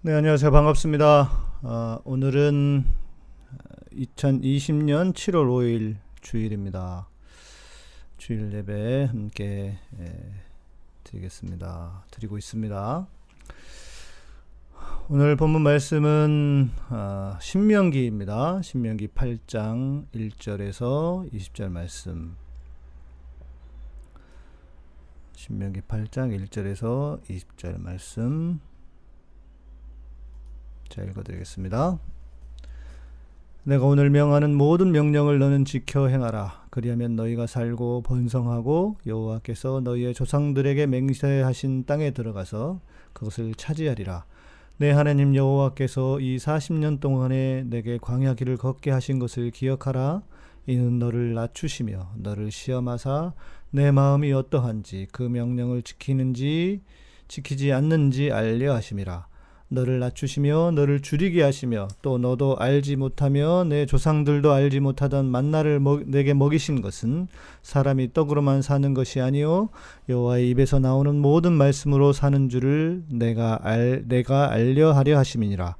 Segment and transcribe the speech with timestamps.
[0.00, 0.52] 네, 안녕하세요.
[0.52, 1.58] 반갑습니다.
[1.62, 2.84] 어, 오늘은
[3.94, 7.08] 2020년 7월 5일 주일입니다.
[8.16, 10.34] 주일 예배 함께 예,
[11.02, 12.04] 드리겠습니다.
[12.12, 13.08] 드리고 있습니다.
[15.08, 18.62] 오늘 본문 말씀은 어, 신명기입니다.
[18.62, 22.36] 신명기 8장 1절에서 20절 말씀.
[25.34, 28.60] 신명기 8장 1절에서 20절 말씀.
[30.88, 31.98] 자, 읽어드리겠습니다.
[33.64, 36.66] 내가 오늘 명하는 모든 명령을 너는 지켜 행하라.
[36.70, 42.80] 그리하면 너희가 살고 번성하고 여호와께서 너희의 조상들에게 맹세하신 땅에 들어가서
[43.12, 44.24] 그것을 차지하리라.
[44.78, 50.22] 내 하나님 여호와께서 이 40년 동안에 내게 광야 길을 걷게 하신 것을 기억하라.
[50.66, 53.32] 이는 너를 낮추시며 너를 시험하사
[53.70, 56.82] 내 마음이 어떠한지 그 명령을 지키는지
[57.26, 59.26] 지키지 않는지 알려 하심이라.
[59.68, 66.02] 너를 낮추시며 너를 줄이게 하시며 또 너도 알지 못하며 내 조상들도 알지 못하던 만나를 먹,
[66.06, 67.28] 내게 먹이신 것은
[67.62, 69.68] 사람이 떡으로만 사는 것이 아니요
[70.08, 75.76] 여호와의 입에서 나오는 모든 말씀으로 사는 줄을 내가 알 내가 알려 하려 하심이니라.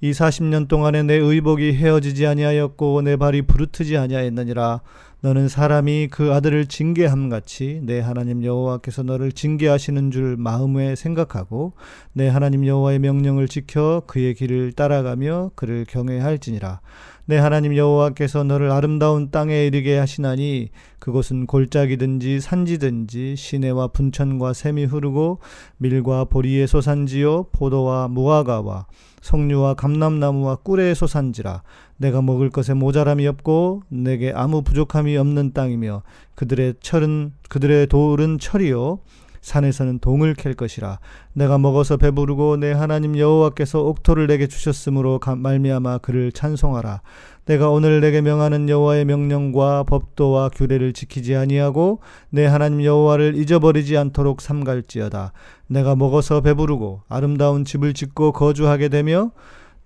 [0.00, 4.80] 이 40년 동안에 내 의복이 헤어지지 아니하였고 내 발이 부르트지 아니하였느니라
[5.20, 11.72] 너는 사람이 그 아들을 징계함 같이 내 하나님 여호와께서 너를 징계하시는 줄 마음에 생각하고
[12.12, 16.80] 내 하나님 여호와의 명령을 지켜 그의 길을 따라가며 그를 경외할지니라.
[17.24, 25.40] 내 하나님 여호와께서 너를 아름다운 땅에 이르게 하시나니 그곳은 골짜기든지 산지든지 시내와 분천과 샘이 흐르고
[25.78, 28.86] 밀과 보리의 소산지요 포도와 무화과와
[29.22, 31.62] 석류와 감람나무와 꿀의 소산지라
[31.96, 36.02] 내가 먹을 것에 모자람이 없고 내게 아무 부족함이 없는 땅이며
[36.34, 39.00] 그들의 철은 그들의 돌은 철이요
[39.40, 40.98] 산에서는 동을 캘 것이라.
[41.32, 47.02] 내가 먹어서 배부르고 내 하나님 여호와께서 옥토를 내게 주셨으므로 말미암아 그를 찬송하라.
[47.46, 54.42] 내가 오늘 내게 명하는 여호와의 명령과 법도와 규례를 지키지 아니하고 내 하나님 여호와를 잊어버리지 않도록
[54.42, 55.32] 삼갈지어다.
[55.66, 59.30] 내가 먹어서 배부르고 아름다운 집을 짓고 거주하게 되며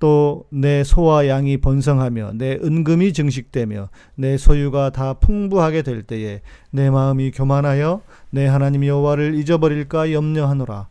[0.03, 6.41] 또 내 소와 양이 번성하며 내 은금이 증식되며 내 소유가 다 풍부하게 될 때에
[6.73, 10.89] 내 마음이 교만하여 내 하나님 여호와를 잊어버릴까 염려하노라.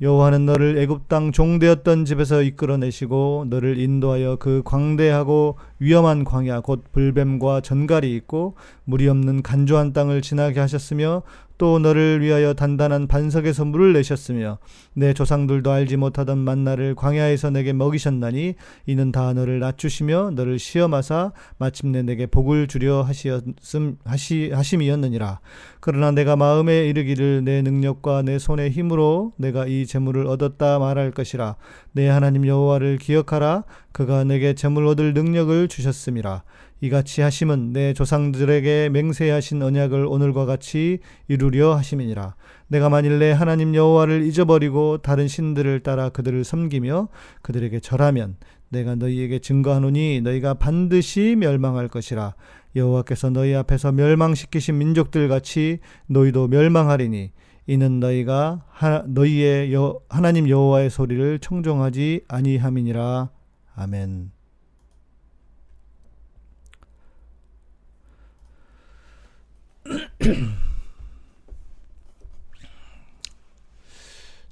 [0.00, 7.60] 여호와는 너를 애굽 땅 종되었던 집에서 이끌어내시고 너를 인도하여 그 광대하고 위험한 광야 곧 불뱀과
[7.60, 11.22] 전갈이 있고 물이 없는 간조한 땅을 지나게 하셨으며
[11.60, 14.56] 또 너를 위하여 단단한 반석에서 물을 내셨으며
[14.94, 18.54] 내 조상들도 알지 못하던 만나를 광야에서 내게 먹이셨나니
[18.86, 25.40] 이는 다 너를 낮추시며 너를 시험하사 마침내 내게 복을 주려 하시었음 하시 하심이었느니라.
[25.80, 31.56] 그러나 내가 마음에 이르기를 내 능력과 내 손의 힘으로 내가 이 재물을 얻었다 말할 것이라.
[31.92, 33.64] 내 하나님 여호와를 기억하라.
[33.92, 36.42] 그가 내게 재물 얻을 능력을 주셨음이라
[36.80, 40.98] 이같이 하심은 내 조상들에게 맹세하신 언약을 오늘과 같이
[41.28, 42.34] 이루려 하심이니라.
[42.68, 47.08] 내가 만일 내 하나님 여호와를 잊어버리고 다른 신들을 따라 그들을 섬기며
[47.42, 48.36] 그들에게 절하면
[48.70, 52.34] 내가 너희에게 증거하노니 너희가 반드시 멸망할 것이라.
[52.76, 57.32] 여호와께서 너희 앞에서 멸망시키신 민족들 같이 너희도 멸망하리니
[57.66, 63.30] 이는 너희가 하, 너희의 여, 하나님 여호와의 소리를 청종하지 아니함이니라.
[63.74, 64.39] 아멘.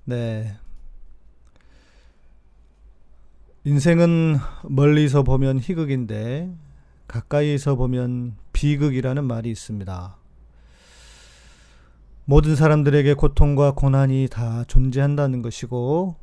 [0.05, 0.57] 네.
[3.65, 6.51] 인생은 멀리서 보면 희극인데
[7.07, 10.17] 가까이서 보면 비극이라는 말이 있습니다.
[12.25, 16.17] 모든 사람들에게 고통과 고난이 다 존재한다는 것이고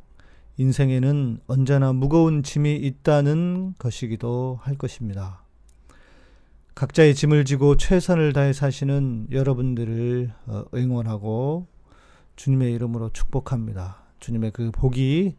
[0.56, 5.45] 인생에는 언제나 무거운 짐이 있다는 것이기도 할 것입니다.
[6.76, 11.66] 각자의 짐을 지고 최선을 다해 사시는 여러분들을 어, 응원하고
[12.36, 14.02] 주님의 이름으로 축복합니다.
[14.20, 15.36] 주님의 그 복이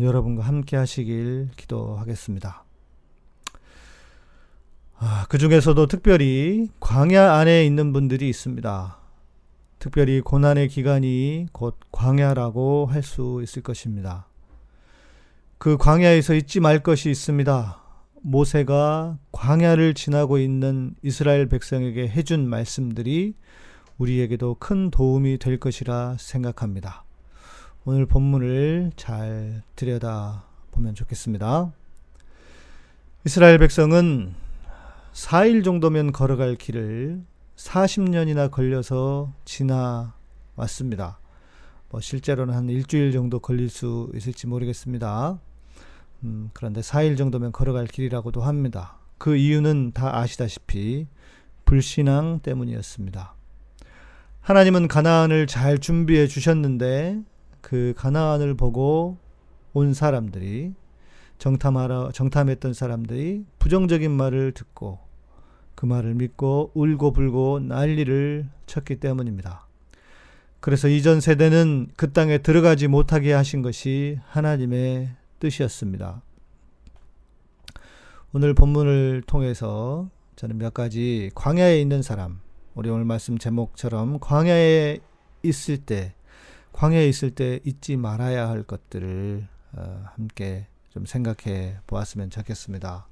[0.00, 2.64] 여러분과 함께 하시길 기도하겠습니다.
[4.96, 8.98] 아, 그 중에서도 특별히 광야 안에 있는 분들이 있습니다.
[9.78, 14.26] 특별히 고난의 기간이 곧 광야라고 할 수 있을 것입니다.
[15.58, 17.81] 그 광야에서 잊지 말 것이 있습니다.
[18.22, 23.34] 모세가 광야를 지나고 있는 이스라엘 백성에게 해준 말씀들이
[23.98, 27.04] 우리에게도 큰 도움이 될 것이라 생각합니다.
[27.84, 31.72] 오늘 본문을 잘 들여다 보면 좋겠습니다.
[33.26, 34.34] 이스라엘 백성은
[35.12, 37.22] 4일 정도면 걸어갈 길을
[37.56, 41.18] 40년이나 걸려서 지나왔습니다.
[41.90, 45.38] 뭐 실제로는 한 일주일 정도 걸릴 수 있을지 모르겠습니다.
[46.24, 48.98] 음, 그런데 4일 정도면 걸어갈 길이라고도 합니다.
[49.18, 51.06] 그 이유는 다 아시다시피
[51.64, 53.34] 불신앙 때문이었습니다.
[54.40, 57.22] 하나님은 가나안을 잘 준비해 주셨는데
[57.60, 59.18] 그 가나안을 보고
[59.72, 60.74] 온 사람들이
[61.38, 64.98] 정탐하러 정탐했던 사람들이 부정적인 말을 듣고
[65.74, 69.66] 그 말을 믿고 울고 불고 난리를 쳤기 때문입니다.
[70.60, 75.10] 그래서 이전 세대는 그 땅에 들어가지 못하게 하신 것이 하나님의
[75.42, 76.22] 뜻이었습니다.
[78.32, 82.40] 오늘 본문을 통해서 저는 몇 가지 광야에 있는 사람,
[82.74, 85.00] 우리 오늘 말씀 제목처럼 광야에
[85.42, 86.14] 있을 때,
[86.72, 93.08] 광야에 있을 때 잊지 말아야 할 것들을 어, 함께 좀 생각해 보았으면 좋겠습니다.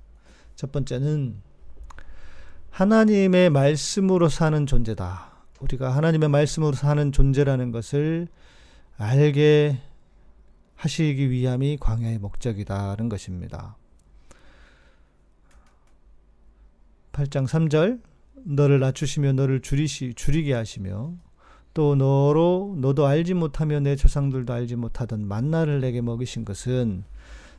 [0.55, 1.43] 첫 번째는
[2.71, 5.33] 하나님의 말씀으로 사는 존재다.
[5.59, 8.29] 우리가 하나님의 말씀으로 사는 존재라는 것을
[8.97, 9.81] 알게
[10.81, 13.77] 하시기 위함이 광야의 목적이다는 것입니다.
[17.13, 18.01] 8장 3절
[18.45, 21.13] 너를 낮추시며 너를 줄이시 줄이게 하시며
[21.75, 27.05] 또 너로 너도 알지 못하며 내 조상들도 알지 못하던 만나를 내게 먹이신 것은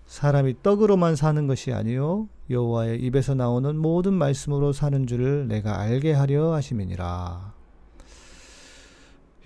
[0.07, 6.53] 사람이 떡으로만 사는 것이 아니요 여호와의 입에서 나오는 모든 말씀으로 사는 줄을 내가 알게 하려
[6.53, 7.60] 하심이니라.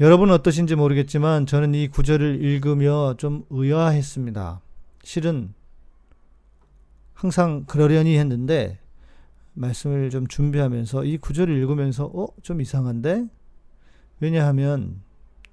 [0.01, 4.59] 여러분 어떠신지 모르겠지만 저는 이 구절을 읽으며 좀 의아했습니다.
[5.03, 5.53] 실은
[7.13, 8.77] 항상 그러려니 했는데
[9.53, 13.27] 말씀을 좀 준비하면서 이 구절을 읽으면서 어, 좀 이상한데?
[14.19, 15.01] 왜냐하면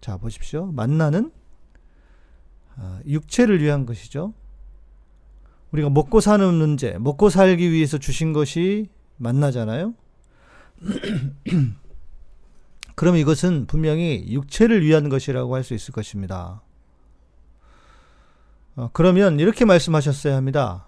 [0.01, 0.67] 자, 보십시오.
[0.67, 1.31] 만나는
[2.75, 4.35] 아, 육체를 위한 것이죠.
[5.71, 8.89] 우리가 먹고 사는 문제, 먹고 살기 위해서 주신 것이
[9.19, 9.95] 만나잖아요.
[12.95, 16.63] 그럼 이것은 분명히 육체를 위한 것이라고 할 수 있을 것입니다.
[18.77, 20.87] 어, 그러면 이렇게 말씀하셨어야 합니다.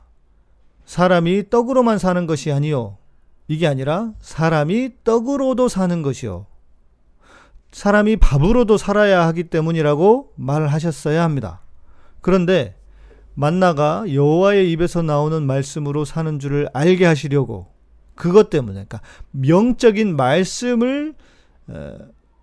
[0.86, 2.98] 사람이 떡으로만 사는 것이 아니요.
[3.48, 6.46] 이게 아니라 사람이 떡으로도 사는 것이요.
[7.72, 11.60] 사람이 밥으로도 살아야 하기 때문이라고 말을 하셨어야 합니다.
[12.20, 12.76] 그런데
[13.34, 17.66] 만나가 여호와의 입에서 나오는 말씀으로 사는 줄을 알게 하시려고
[18.14, 19.00] 그것 때문에 그러니까
[19.32, 21.14] 명적인 말씀을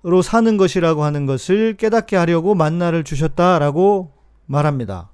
[0.04, 4.12] 로 사는 것이라고 하는 것을 깨닫게 하려고 만나를 주셨다라고
[4.48, 5.12] 말합니다.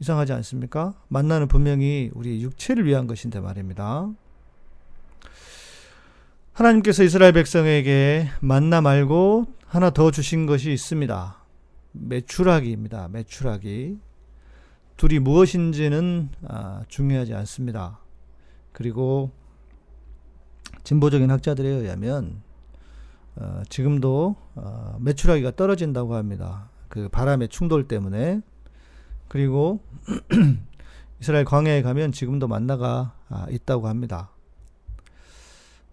[0.00, 0.94] 이상하지 않습니까?
[1.08, 4.10] 만나는 분명히 우리 육체를 위한 것인데 말입니다.
[6.52, 11.36] 하나님께서 이스라엘 백성에게 만나 말고 하나 더 주신 것이 있습니다.
[11.92, 13.08] 매출하기입니다.
[13.08, 13.98] 매출하기.
[14.96, 17.98] 둘이 무엇인지는 아, 중요하지 않습니다.
[18.72, 19.32] 그리고
[20.84, 22.42] 진보적인 학자들에 의하면
[23.36, 26.70] 어, 지금도 어, 매출하기가 떨어진다고 합니다.
[26.88, 28.40] 그 바람의 충돌 때문에
[29.28, 29.80] 그리고
[31.20, 34.30] 이스라엘 광야에 가면 지금도 만나가 아, 있다고 합니다.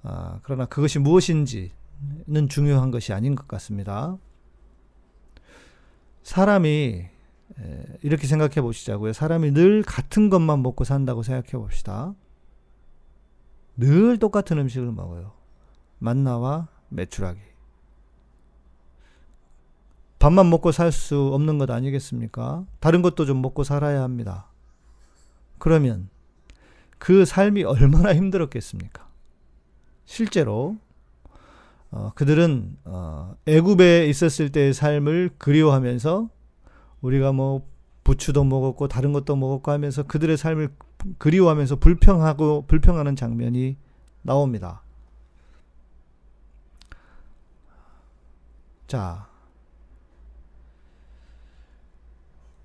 [0.04, 1.72] 아, 그러나 그것이 무엇인지는
[2.50, 4.18] 중요한 것이 아닌 것 같습니다.
[6.24, 7.06] 사람이
[8.02, 9.14] 이렇게 생각해 보시자고요.
[9.14, 12.14] 사람이 늘 같은 것만 먹고 산다고 생각해 봅시다.
[13.78, 15.32] 늘 똑같은 음식을 먹어요.
[16.00, 17.40] 만나와 메추라기.
[20.20, 22.66] 밥만 먹고 살 수 없는 것 아니겠습니까?
[22.80, 24.48] 다른 것도 좀 먹고 살아야 합니다.
[25.58, 26.10] 그러면
[27.00, 29.08] 그 삶이 얼마나 힘들었겠습니까?
[30.06, 30.78] 실제로
[31.90, 36.30] 어, 그들은 어, 애굽에 있었을 때의 삶을 그리워하면서
[37.02, 37.68] 우리가 뭐
[38.04, 40.70] 부추도 먹었고 다른 것도 먹었고 하면서 그들의 삶을
[41.18, 43.78] 그리워하면서 불평하고 불평하는 장면이
[44.22, 44.82] 나옵니다.
[48.88, 49.28] 자,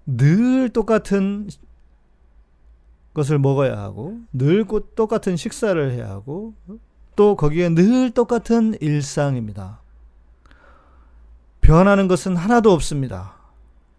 [0.06, 1.48] 늘 똑같은
[3.14, 6.54] 것을 먹어야 하고, 늘 똑같은 식사를 해야 하고,
[7.14, 9.80] 또 거기에 늘 똑같은 일상입니다.
[11.60, 13.36] 변하는 것은 하나도 없습니다.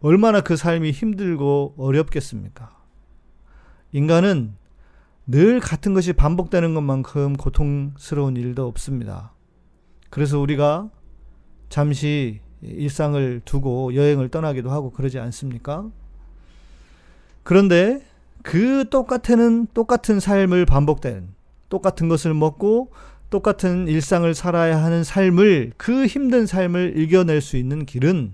[0.02, 2.77] 얼마나 그 삶이 힘들고 어렵겠습니까?
[3.92, 4.56] 인간은
[5.26, 9.34] 늘 같은 것이 반복되는 것만큼 고통스러운 일도 없습니다.
[10.10, 10.90] 그래서 우리가
[11.70, 15.86] 잠시 일상을 두고 여행을 떠나기도 하고 그러지 않습니까?
[17.44, 18.02] 그런데
[18.42, 21.36] 그 똑같은 똑같은 삶을 반복되는
[21.70, 22.92] 똑같은 것을 먹고
[23.30, 28.34] 똑같은 일상을 살아야 하는 삶을 그 힘든 삶을 이겨낼 수 있는 길은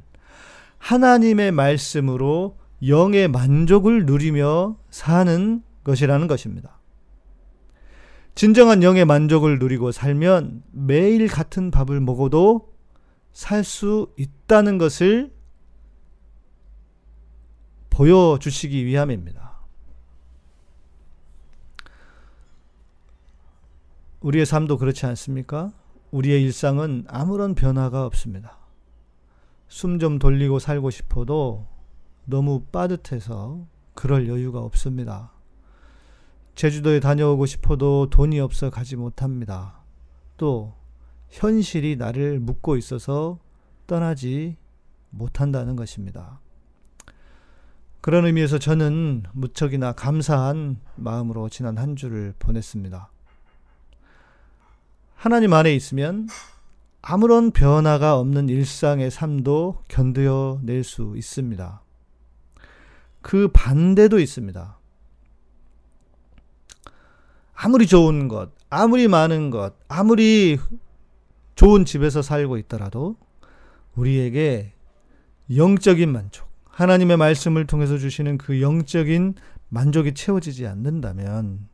[0.77, 6.79] 하나님의 말씀으로 영의 만족을 누리며 사는 것이라는 것입니다.
[8.35, 12.73] 진정한 영의 만족을 누리고 살면 매일 같은 밥을 먹어도
[13.31, 15.31] 살 수 있다는 것을
[17.89, 19.59] 보여주시기 위함입니다.
[24.21, 25.73] 우리의 삶도 그렇지 않습니까?
[26.11, 28.57] 우리의 일상은 아무런 변화가 없습니다.
[29.67, 31.67] 숨 좀 돌리고 살고 싶어도
[32.25, 35.31] 너무 빠듯해서 그럴 여유가 없습니다.
[36.55, 39.79] 제주도에 다녀오고 싶어도 돈이 없어 가지 못합니다.
[40.37, 40.73] 또
[41.29, 43.39] 현실이 나를 묶고 있어서
[43.87, 44.57] 떠나지
[45.09, 46.39] 못한다는 것입니다.
[48.01, 53.09] 그런 의미에서 저는 무척이나 감사한 마음으로 지난 한 주를 보냈습니다.
[55.15, 56.27] 하나님 안에 있으면
[57.01, 61.81] 아무런 변화가 없는 일상의 삶도 견뎌낼 수 있습니다.
[63.23, 64.77] 그 반대도 있습니다.
[67.55, 70.59] 아무리 좋은 것, 아무리 많은 것, 아무리
[71.55, 73.15] 좋은 집에서 살고 있더라도
[73.95, 74.73] 우리에게
[75.55, 79.35] 영적인 만족, 하나님의 말씀을 통해서 주시는 그 영적인
[79.69, 81.69] 만족이 채워지지 않는다면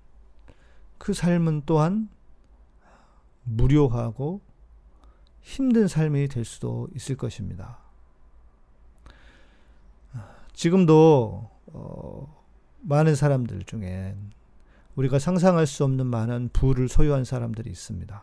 [1.00, 2.10] 그 삶은 또한
[3.44, 4.41] 무료하고
[5.41, 7.88] 힘든 삶이 될 수도 있을 것입니다.
[10.59, 12.43] 지금도 어,
[12.81, 14.13] 많은 사람들 중에
[14.95, 18.21] 우리가 상상할 수 없는 많은 부를 소유한 사람들이 있습니다.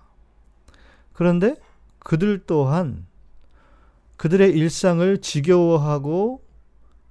[1.14, 1.56] 그런데
[1.98, 3.06] 그들 또한
[4.18, 6.44] 그들의 일상을 지겨워하고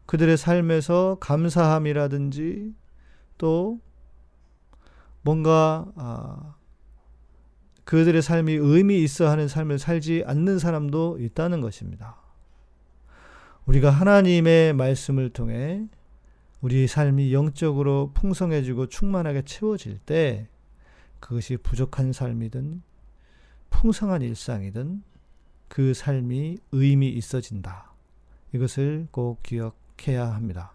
[0.05, 2.75] 그들의 삶에서 감사함이라든지
[3.39, 3.79] 또
[5.23, 6.53] 뭔가 아,
[7.83, 12.24] 그들의 삶이 의미 있어 하는 삶을 살지 않는 사람도 있다는 것입니다.
[13.65, 15.85] 우리가 하나님의 말씀을 통해
[16.61, 20.47] 우리 삶이 영적으로 풍성해지고 충만하게 채워질 때
[21.19, 22.81] 그것이 부족한 삶이든
[23.69, 25.03] 풍성한 일상이든
[25.67, 27.91] 그 삶이 의미 있어진다.
[28.53, 30.73] 이것을 꼭 기억해야 합니다.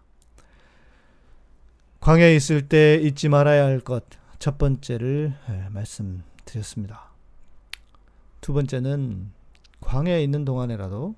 [2.01, 7.11] 광야에 있을 때 잊지 말아야 할 것 첫 번째를 예, 말씀드렸습니다.
[8.41, 9.29] 두 번째는
[9.81, 11.13] 광야에 있는 동안에라도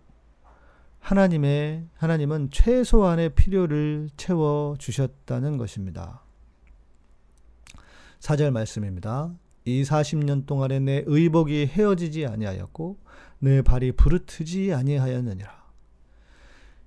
[1.04, 6.24] 하나님의 하나님은 최소한의 필요를 채워 주셨다는 것입니다.
[8.22, 9.34] 4절 말씀입니다.
[9.66, 12.98] 이 40년 동안에 내 의복이 헤어지지 아니하였고
[13.40, 15.52] 내 발이 부르트지 아니하였느니라.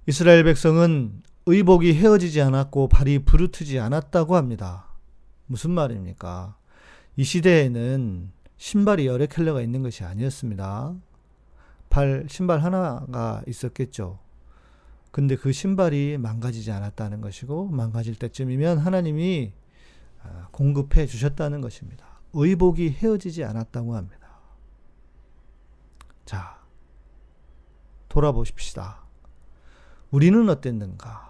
[0.07, 4.87] 이스라엘 백성은 의복이 헤어지지 않았고 발이 부르트지 않았다고 합니다.
[5.45, 6.57] 무슨 말입니까?
[7.17, 10.95] 이 시대에는 신발이 여러 켤레가 있는 것이 아니었습니다.
[11.91, 14.19] 발 신발 하나가 있었겠죠.
[15.11, 19.53] 근데 그 신발이 망가지지 않았다는 것이고 망가질 때쯤이면 하나님이
[20.23, 22.21] 아, 공급해 주셨다는 것입니다.
[22.33, 24.29] 의복이 헤어지지 않았다고 합니다.
[26.27, 26.59] 자,
[28.09, 29.05] 돌아보십시다.
[30.11, 31.27] 우리는 어땠는가?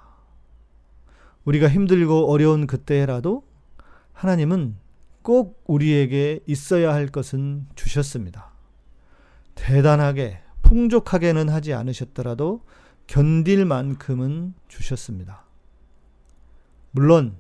[1.45, 3.47] 우리가 힘들고 어려운 그때라도
[4.13, 4.77] 하나님은
[5.23, 8.53] 꼭 우리에게 있어야 할 것은 주셨습니다.
[9.55, 12.61] 대단하게 풍족하게는 하지 않으셨더라도
[13.07, 15.45] 견딜 만큼은 주셨습니다.
[16.91, 17.37] 물론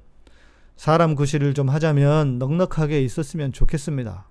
[0.76, 4.28] 사람 구실을 좀 하자면 넉넉하게 있었으면 좋겠습니다.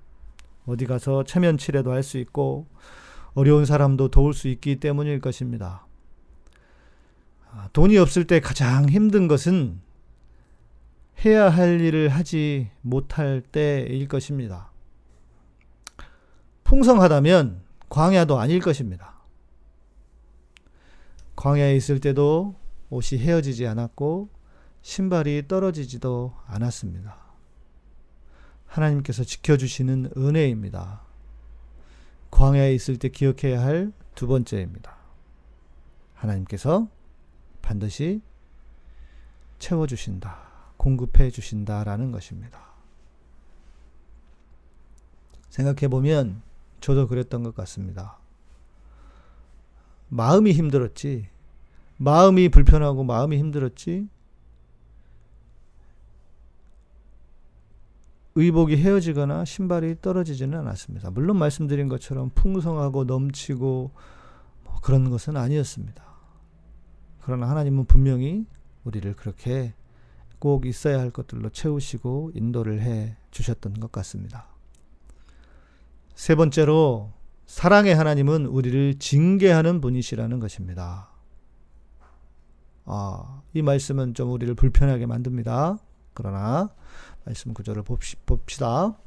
[0.65, 2.67] 어디 가서 체면치레도 할 수 있고
[3.33, 5.85] 어려운 사람도 도울 수 있기 때문일 것입니다.
[7.51, 9.81] 아, 돈이 없을 때 가장 힘든 것은
[11.25, 14.71] 해야 할 일을 하지 못할 때일 것입니다.
[16.63, 19.15] 풍성하다면 광야도 아닐 것입니다.
[21.35, 22.55] 광야에 있을 때도
[22.89, 24.29] 옷이 헤어지지 않았고
[24.81, 27.17] 신발이 떨어지지도 않았습니다.
[28.67, 31.01] 하나님께서 지켜주시는 은혜입니다.
[32.31, 34.95] 광야에 있을 때 기억해야 할 두 번째입니다.
[36.13, 36.87] 하나님께서
[37.61, 38.21] 반드시
[39.59, 40.37] 채워주신다,
[40.77, 42.73] 공급해 주신다라는 것입니다.
[45.49, 46.41] 생각해 보면
[46.85, 48.19] 저도 그랬던 것 같습니다.
[50.09, 51.29] 마음이 힘들었지,
[51.97, 54.07] 마음이 불편하고 마음이 힘들었지,
[58.35, 61.09] 의복이 헤어지거나 신발이 떨어지지는 않았습니다.
[61.09, 63.91] 물론 말씀드린 것처럼 풍성하고 넘치고
[64.65, 66.03] 뭐 그런 것은 아니었습니다.
[67.23, 68.45] 그러나 하나님은 분명히
[68.83, 69.73] 우리를 그렇게
[70.37, 74.54] 꼭 있어야 할 것들로 채우시고 인도를 해 주셨던 것 같습니다.
[76.15, 77.11] 세 번째로
[77.45, 81.09] 사랑의 하나님은 우리를 징계하는 분이시라는 것입니다.
[82.85, 85.77] 아, 이 말씀은 좀 우리를 불편하게 만듭니다.
[86.13, 86.69] 그러나
[87.25, 88.97] 말씀 구절을 봅시다.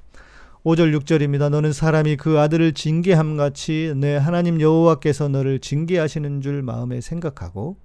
[0.65, 1.49] 5절 6절입니다.
[1.49, 7.79] 너는 사람이 그 아들을 징계함 같이 내 하나님 여호와께서 너를 징계하시는 줄 마음에 생각하고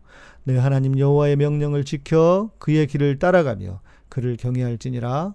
[0.43, 5.33] 내 하나님 여호와의 명령을 지켜 그의 길을 따라가며 그를 경외할지니라.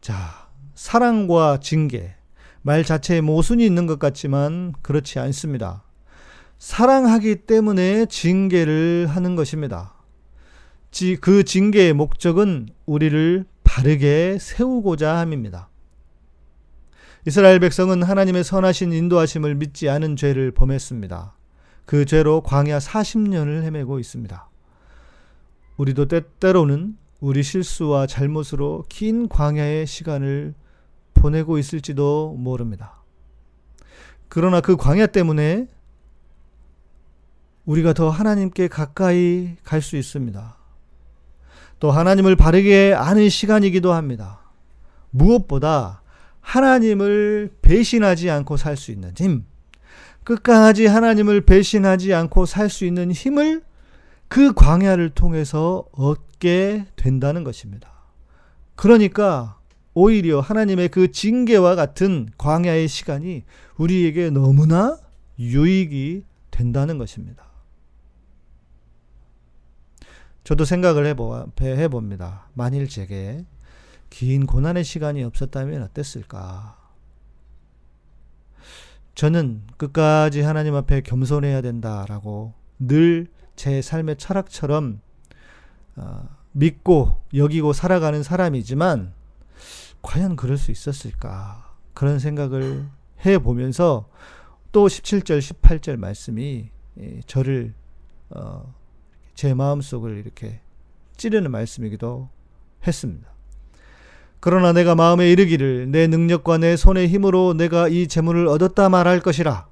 [0.00, 2.17] 자, 사랑과 징계
[2.62, 5.84] 말 자체에 모순이 있는 것 같지만 그렇지 않습니다.
[6.58, 9.94] 사랑하기 때문에 징계를 하는 것입니다.
[11.20, 15.68] 그 징계의 목적은 우리를 바르게 세우고자 함입니다.
[17.26, 21.34] 이스라엘 백성은 하나님의 선하신 인도하심을 믿지 않은 죄를 범했습니다.
[21.84, 24.48] 그 죄로 광야 40년을 헤매고 있습니다.
[25.76, 30.54] 우리도 때때로는 우리 실수와 잘못으로 긴 광야의 시간을
[31.18, 33.02] 보내고 있을지도 모릅니다.
[34.28, 35.68] 그러나 그 광야 때문에
[37.64, 40.56] 우리가 더 하나님께 가까이 갈 수 있습니다.
[41.80, 44.40] 또 하나님을 바르게 아는 시간이기도 합니다.
[45.10, 46.02] 무엇보다
[46.40, 49.44] 하나님을 배신하지 않고 살 수 있는 힘,
[50.24, 53.62] 끝까지 하나님을 배신하지 않고 살 수 있는 힘을
[54.28, 57.90] 그 광야를 통해서 얻게 된다는 것입니다.
[58.74, 59.57] 그러니까
[59.98, 63.44] 오히려 하나님의 그 징계와 같은 광야의 시간이
[63.76, 64.98] 우리에게 너무나
[65.38, 67.44] 유익이 된다는 것입니다.
[70.44, 71.06] 저도 생각을
[71.60, 72.48] 해봅니다.
[72.54, 73.44] 만일 제게
[74.10, 76.76] 긴 고난의 시간이 없었다면 어땠을까?
[79.14, 83.26] 저는 끝까지 하나님 앞에 겸손해야 된다라고 늘
[83.58, 85.00] 제 삶의 철학처럼
[85.96, 89.12] 어, 믿고 여기고 살아가는 사람이지만
[90.02, 91.74] 과연 그럴 수 있었을까?
[91.94, 92.86] 그런 생각을
[93.26, 94.08] 해 보면서
[94.70, 96.70] 또 17절, 18절 말씀이
[97.26, 97.74] 저를
[98.30, 98.74] 어,
[99.34, 100.60] 제 마음속을 이렇게
[101.16, 102.28] 찌르는 말씀이기도
[102.86, 103.28] 했습니다.
[104.40, 109.66] 그러나 내가 마음에 이르기를 내 능력과 내 손의 힘으로 내가 이 재물을 얻었다 말할 것이라.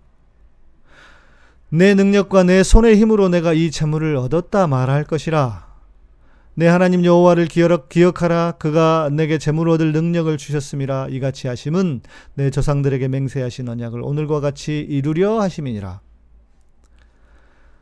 [1.69, 5.66] 내 능력과 내 손의 힘으로 내가 이 재물을 얻었다 말할 것이라.
[6.59, 12.01] 내 하나님 여호와를 기억하라 그가 내게 재물 얻을 능력을 주셨음이라 이같이 하심은
[12.33, 16.01] 내 조상들에게 맹세하신 언약을 오늘과 같이 이루려 하심이니라.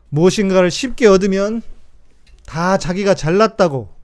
[0.08, 1.62] 무엇인가를 쉽게 얻으면
[2.46, 3.94] 다 자기가 잘났다고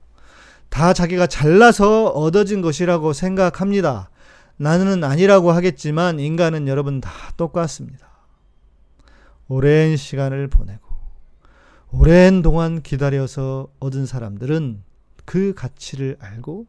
[0.68, 4.08] 다 자기가 잘나서 얻어진 것이라고 생각합니다.
[4.56, 8.06] 나는 아니라고 하겠지만 인간은 여러분 다 똑같습니다.
[9.48, 10.89] 오랜 시간을 보내고
[11.92, 14.84] 오랜 동안 기다려서 얻은 사람들은
[15.24, 16.68] 그 가치를 알고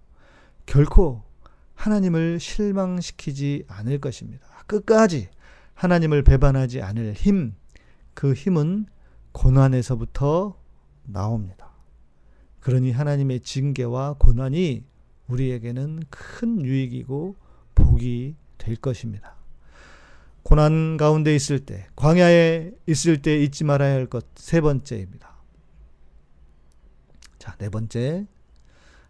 [0.65, 1.21] 결코
[1.75, 4.47] 하나님을 실망시키지 않을 것입니다.
[4.65, 5.29] 끝까지
[5.75, 7.53] 하나님을 배반하지 않을 힘,
[8.15, 8.87] 그 힘은
[9.31, 10.59] 고난에서부터
[11.03, 11.69] 나옵니다.
[12.59, 14.83] 그러니 하나님의 징계와 고난이
[15.27, 17.35] 우리에게는 큰 유익이고
[17.75, 19.40] 복이 될 것입니다.
[20.43, 25.31] 고난 가운데 있을 때, 광야에 있을 때 잊지 말아야 할 것 세 번째입니다.
[27.39, 28.27] 자, 네 번째.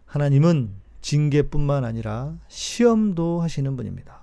[0.06, 4.21] 하나님은 징계뿐만 아니라 시험도 하시는 분입니다.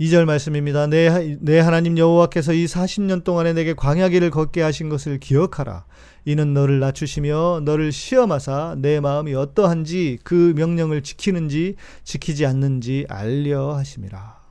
[0.00, 0.88] 2절 말씀입니다.
[0.88, 5.84] 내, 내 하나님 여호와께서 이 40년 동안에 내게 광야길을 걷게 하신 것을 기억하라.
[6.24, 14.42] 이는 너를 낮추시며 너를 시험하사 내 마음이 어떠한지 그 명령을 지키는지 지키지 않는지 알려 하심이라.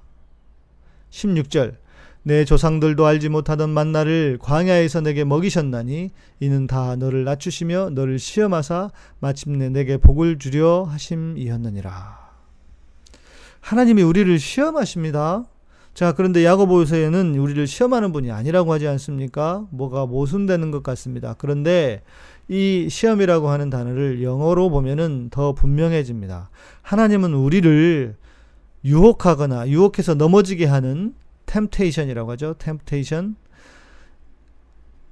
[1.09, 1.75] 16절
[2.25, 9.67] 내 조상들도 알지 못하던 만나를 광야에서 내게 먹이셨나니 이는 다 너를 낮추시며 너를 시험하사 마침내
[9.67, 12.22] 내게 복을 주려 하심이었느니라.
[13.63, 15.45] 하나님이 우리를 시험하십니다.
[15.93, 19.65] 자, 그런데 야고보서에는 우리를 시험하는 분이 아니라고 하지 않습니까?
[19.71, 21.33] 뭐가 모순되는 것 같습니다.
[21.37, 22.03] 그런데
[22.49, 26.49] 이 시험이라고 하는 단어를 영어로 보면은 더 분명해집니다.
[26.81, 28.17] 하나님은 우리를
[28.83, 32.55] 유혹하거나 유혹해서 넘어지게 하는 템테이션이라고 하죠.
[32.57, 33.37] 템테이션.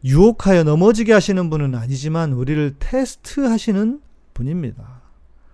[0.04, 4.02] 유혹하여 넘어지게 하시는 분은 아니지만 우리를 테스트 하시는
[4.34, 5.04] 분입니다.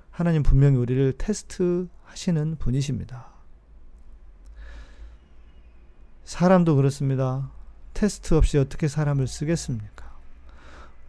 [0.09, 3.27] 하나님 분명히 우리를 테스트 하시는 분이십니다.
[6.25, 7.49] 사람도 그렇습니다.
[7.93, 10.11] 테스트 없이 어떻게 사람을 쓰겠습니까?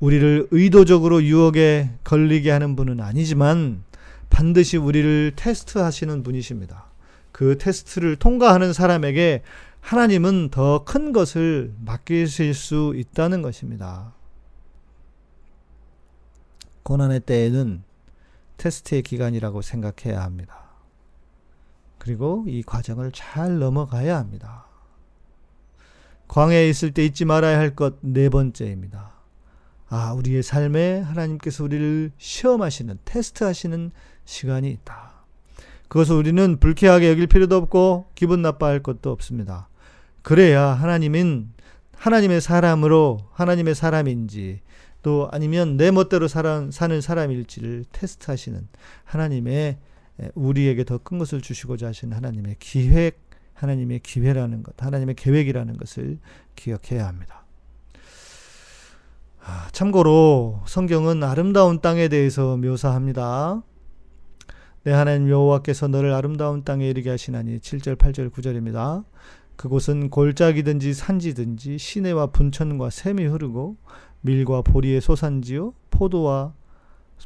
[0.00, 3.82] 우리를 의도적으로 유혹에 걸리게 하는 분은 아니지만
[4.30, 6.84] 반드시 우리를 테스트 하시는 분이십니다.
[7.32, 9.42] 그 테스트를 통과하는 사람에게
[9.80, 14.12] 하나님은 더 큰 것을 맡기실 수 있다는 것입니다.
[16.82, 17.82] 고난의 때에는
[18.56, 20.67] 테스트의 기간이라고 생각해야 합니다.
[22.08, 24.64] 그리고 이 과정을 잘 넘어가야 합니다.
[26.26, 29.12] 광야에 있을 때 잊지 말아야 할 것 네 번째입니다.
[29.90, 33.90] 아, 우리의 삶에 하나님께서 우리를 시험하시는, 테스트하시는
[34.24, 35.24] 시간이 있다.
[35.88, 39.68] 그것을 우리는 불쾌하게 여길 필요도 없고 기분 나빠할 것도 없습니다.
[40.22, 41.52] 그래야 하나님은
[41.94, 44.60] 하나님의 사람으로 하나님의 사람인지
[45.02, 48.66] 또 아니면 내 멋대로 사는 사람일지를 테스트하시는
[49.04, 49.76] 하나님의
[50.34, 53.20] 우리에게 더 큰 것을 주시고자 하신 하나님의 기획,
[53.54, 56.18] 하나님의 기회라는 것, 하나님의 계획이라는 것을
[56.56, 57.44] 기억해야 합니다.
[59.42, 63.62] 아, 참고로 성경은 아름다운 땅에 대해서 묘사합니다.
[64.84, 69.04] 내 하나님 여호와께서 너를 아름다운 땅에 이르게 하시나니 7절 8절 9절입니다.
[69.56, 73.76] 그곳은 골짜기든지 산지든지 시내와 분천과 샘이 흐르고
[74.20, 76.54] 밀과 보리의 소산지요 포도와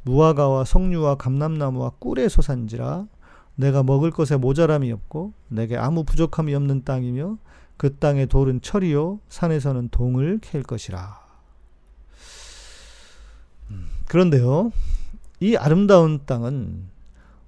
[0.04, 3.06] 무화과와 석류와 감람나무와 꿀의 소산지라
[3.56, 7.38] 내가 먹을 것에 모자람이 없고 내게 아무 부족함이 없는 땅이며
[7.76, 11.20] 그 땅의 돌은 철이요 산에서는 동을 캘 것이라.
[13.70, 14.72] 음, 그런데요,
[15.40, 16.90] 이 아름다운 땅은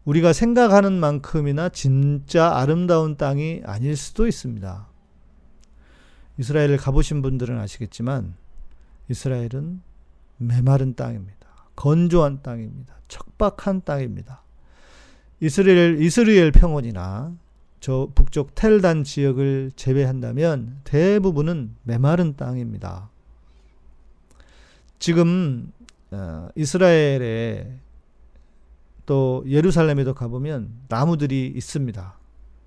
[0.04, 4.88] 우리가 생각하는 만큼이나 진짜 아름다운 땅이 아닐 수도 있습니다.
[6.38, 8.34] 이스라엘을 가보신 분들은 아시겠지만
[9.08, 9.82] 이스라엘은
[10.38, 11.43] 메마른 땅입니다.
[11.76, 12.94] 건조한 땅입니다.
[13.08, 14.42] 척박한 땅입니다.
[15.40, 17.34] 이스라엘 이스라엘 평원이나
[17.80, 23.10] 저 북쪽 텔단 지역을 제외한다면 대부분은 메마른 땅입니다.
[24.98, 25.70] 지금
[26.10, 27.78] 어, 이스라엘에
[29.04, 32.18] 또 예루살렘에도 가보면 나무들이 있습니다.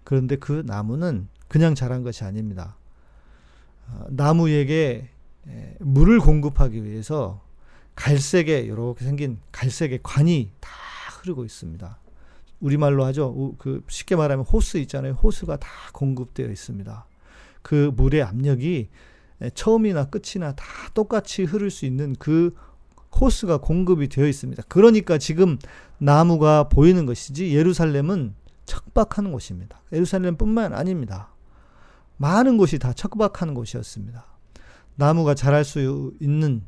[0.03, 2.75] 그런데 그 나무는 그냥 자란 것이 아닙니다.
[3.87, 5.09] 어, 나무에게
[5.79, 7.41] 물을 공급하기 위해서
[7.97, 10.69] 갈색의 이렇게 생긴 갈색의 관이 다
[11.19, 11.97] 흐르고 있습니다.
[12.59, 13.55] 우리말로 하죠.
[13.57, 15.13] 그 쉽게 말하면 호스 있잖아요.
[15.13, 17.05] 호스가 다 공급되어 있습니다.
[17.61, 18.89] 그 물의 압력이
[19.53, 22.55] 처음이나 끝이나 다 똑같이 흐를 수 있는 그
[23.19, 24.63] 호스가 공급이 되어 있습니다.
[24.67, 25.57] 그러니까 지금
[25.97, 29.81] 나무가 보이는 것이지 예루살렘은 척박한 곳입니다.
[29.91, 31.29] 예루살렘뿐만 아닙니다.
[32.17, 34.25] 많은 곳이 다 척박한 곳이었습니다.
[34.95, 36.63] 나무가 자랄 수 있는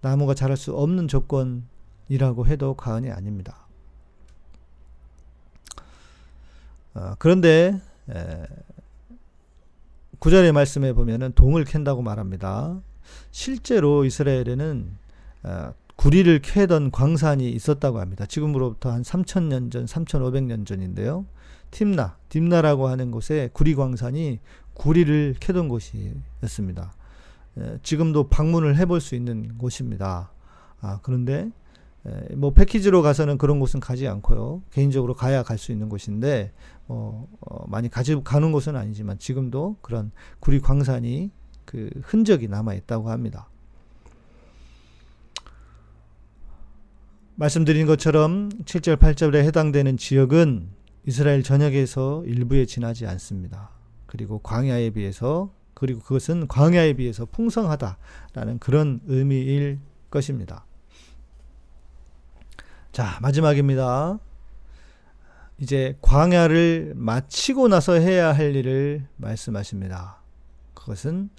[0.00, 3.66] 나무가 자랄 수 없는 조건이라고 해도 과언이 아닙니다.
[6.94, 8.46] 어, 그런데 에,
[10.18, 12.80] 구절의 말씀에 보면은 동을 캔다고 말합니다.
[13.30, 14.90] 실제로 이스라엘에는
[15.44, 18.24] 어, 구리를 캐던 광산이 있었다고 합니다.
[18.24, 21.26] 지금으로부터 한 3,000년 전, 3,500년 전인데요.
[21.70, 24.40] 팀나, 딥나라고 하는 곳에 구리 광산이
[24.74, 26.92] 구리를 캐던 곳이었습니다.
[27.82, 30.32] 지금도 방문을 해볼 수 있는 곳입니다.
[30.80, 31.50] 아, 그런데
[32.34, 34.62] 뭐 패키지로 가서는 그런 곳은 가지 않고요.
[34.70, 36.52] 개인적으로 가야 갈 수 있는 곳인데
[36.86, 41.30] 뭐 어, 많이 가지 가는 곳은 아니지만 지금도 그런 구리 광산이
[41.64, 43.48] 그 흔적이 남아 있다고 합니다.
[47.36, 50.68] 말씀드린 것처럼 7절 8절에 해당되는 지역은
[51.06, 53.70] 이스라엘 전역에서 일부에 지나지 않습니다.
[54.06, 59.78] 그리고 광야에 비해서 그리고 그것은 광야에 비해서 풍성하다라는 그런 의미일
[60.10, 60.66] 것입니다.
[62.92, 64.18] 자, 마지막입니다.
[65.56, 70.20] 이제 광야를 마치고 나서 해야 할 일을 말씀하십니다.
[70.74, 71.30] 그것은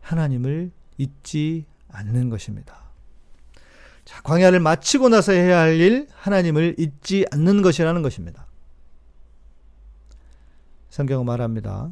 [0.00, 2.84] 하나님을 잊지 않는 것입니다.
[4.06, 8.46] 자, 광야를 마치고 나서 해야 할 일, 하나님을 잊지 않는 것이라는 것입니다.
[10.88, 11.90] 성경은 말합니다.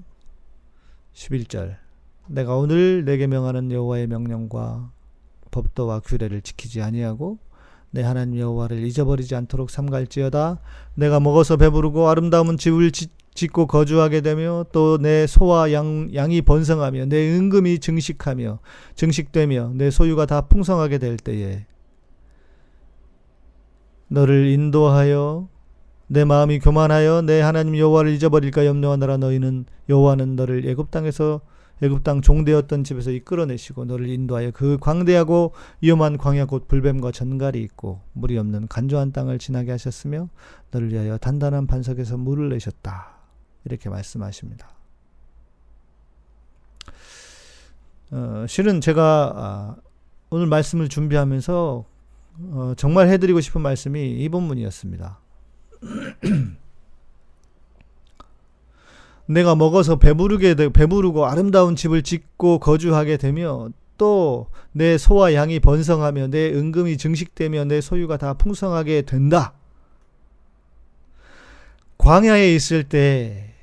[1.13, 1.90] 11절.
[2.31, 4.93] 내가 오늘 내게 명하는 여호와의 명령과
[5.51, 7.39] 법도와 규례를 지키지 아니하고
[7.91, 10.61] 내 하나님 여호와를 잊어버리지 않도록 삼갈지어다.
[10.95, 12.93] 내가 먹어서 배부르고 아름다운 집을
[13.35, 18.61] 짓고 거주하게 되며 또 내 소와 양, 양이 번성하며 내 은금이 증식하며
[18.95, 21.67] 증식되며 내 소유가 다 풍성하게 될 때에
[24.07, 25.49] 너를 인도하여
[26.07, 31.41] 내 마음이 교만하여 내 하나님 여호와를 잊어버릴까 염려하느라 너희는 여호와는 너를 애굽 땅에서
[31.83, 38.01] 애굽 땅 종되었던 집에서 이끌어내시고 너를 인도하여 그 광대하고 위험한 광야 곧 불뱀과 전갈이 있고
[38.13, 40.29] 물이 없는 간조한 땅을 지나게 하셨으며
[40.71, 43.19] 너를 위하여 단단한 반석에서 물을 내셨다.
[43.65, 44.69] 이렇게 말씀하십니다.
[48.13, 49.77] 어, 실은 제가 아,
[50.31, 51.85] 오늘 말씀을 준비하면서
[52.53, 55.19] 어, 정말 해드리고 싶은 말씀이 이 본문이었습니다.
[59.33, 66.29] 내가 먹어서 배부르게 되, 배부르고 아름다운 집을 짓고 거주하게 되며 또 내 소와 양이 번성하며
[66.29, 69.55] 내 은금이 증식되며 내 소유가 다 풍성하게 된다.
[71.99, 73.55] 광야에 있을 때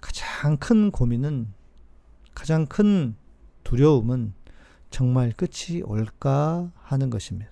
[0.00, 1.52] 가장 큰 고민은
[2.34, 3.14] 가장 큰
[3.62, 4.32] 두려움은
[4.90, 7.50] 정말 끝이 올까 하는 것입니다.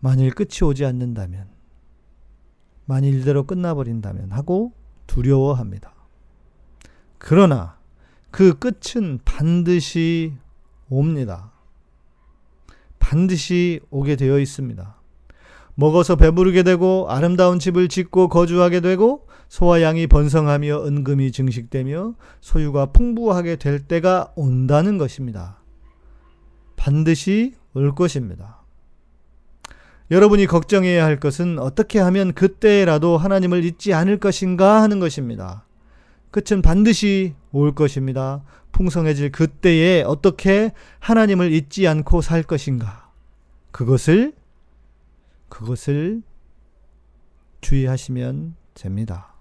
[0.00, 1.48] 만일 끝이 오지 않는다면,
[2.84, 4.72] 만일 이대로 끝나버린다면 하고
[5.06, 5.92] 두려워합니다.
[7.18, 7.76] 그러나
[8.30, 10.34] 그 끝은 반드시
[10.88, 11.52] 옵니다.
[12.98, 14.96] 반드시 오게 되어 있습니다.
[15.74, 23.56] 먹어서 배부르게 되고 아름다운 집을 짓고 거주하게 되고 소와 양이 번성하며 은금이 증식되며 소유가 풍부하게
[23.56, 25.60] 될 때가 온다는 것입니다.
[26.76, 28.55] 반드시 올 것입니다.
[30.10, 35.66] 여러분이 걱정해야 할 것은 어떻게 하면 그때라도 하나님을 잊지 않을 것인가 하는 것입니다.
[36.30, 38.44] 끝은 반드시 올 것입니다.
[38.70, 43.10] 풍성해질 그때에 어떻게 하나님을 잊지 않고 살 것인가.
[43.72, 44.34] 그것을,
[45.48, 46.22] 그것을
[47.62, 49.34] 주의하시면 됩니다.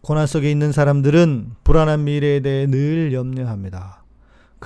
[0.00, 4.05] 고난 속에 있는 사람들은 불안한 미래에 대해 늘 염려합니다.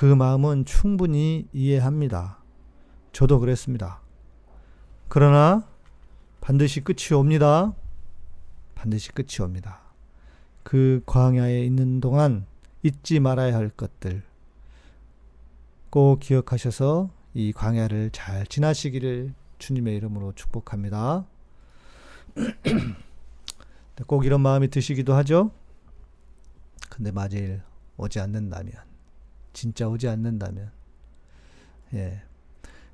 [0.01, 2.39] 그 마음은 충분히 이해합니다.
[3.13, 4.01] 저도 그랬습니다.
[5.09, 5.69] 그러나
[6.41, 7.75] 반드시 끝이 옵니다.
[8.75, 9.83] 반드시 끝이 옵니다.
[10.63, 12.47] 그 광야에 있는 동안
[12.83, 14.23] 잊지 말아야 할 것들
[15.91, 21.27] 꼭 기억하셔서 이 광야를 잘 지나시기를 주님의 이름으로 축복합니다.
[24.07, 25.51] 꼭 이런 마음이 드시기도 하죠.
[26.89, 27.61] 근데 만일
[27.99, 28.90] 오지 않는다면,
[29.53, 30.71] 진짜 오지 않는다면,
[31.95, 32.23] 예.